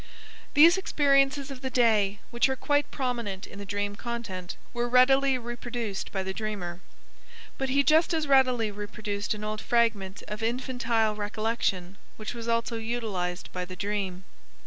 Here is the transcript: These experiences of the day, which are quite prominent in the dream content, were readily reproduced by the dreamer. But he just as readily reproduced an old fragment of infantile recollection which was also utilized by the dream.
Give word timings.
These 0.55 0.77
experiences 0.79 1.51
of 1.51 1.61
the 1.61 1.69
day, 1.69 2.17
which 2.31 2.49
are 2.49 2.55
quite 2.55 2.89
prominent 2.89 3.45
in 3.45 3.59
the 3.59 3.67
dream 3.67 3.95
content, 3.95 4.55
were 4.73 4.89
readily 4.89 5.37
reproduced 5.37 6.11
by 6.11 6.23
the 6.23 6.33
dreamer. 6.33 6.81
But 7.59 7.69
he 7.69 7.83
just 7.83 8.11
as 8.11 8.25
readily 8.25 8.71
reproduced 8.71 9.35
an 9.35 9.43
old 9.43 9.61
fragment 9.61 10.23
of 10.27 10.41
infantile 10.41 11.13
recollection 11.13 11.97
which 12.17 12.33
was 12.33 12.47
also 12.47 12.77
utilized 12.77 13.53
by 13.53 13.63
the 13.63 13.75
dream. 13.75 14.23